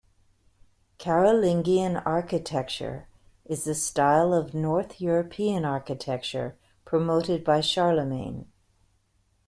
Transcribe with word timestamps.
Carolingian 0.97 1.95
architecture 1.95 3.05
is 3.45 3.65
the 3.65 3.75
style 3.75 4.33
of 4.33 4.55
North 4.55 4.99
European 4.99 5.63
architecture 5.63 6.57
promoted 6.85 7.43
by 7.43 7.61
Charlemagne. 7.61 8.47